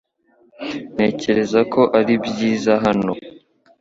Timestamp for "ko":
1.73-1.81